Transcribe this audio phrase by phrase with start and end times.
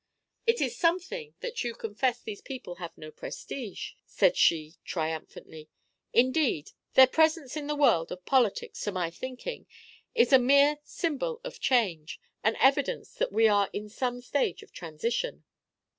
[0.47, 5.69] "It is something that you confess these people have no 'prestige,'" said she, triumphantly.
[6.11, 9.67] "Indeed, their presence in the world of politics, to my thinking,
[10.15, 14.73] is a mere symbol of change, an evidence that we are in some stage of
[14.73, 15.43] transition."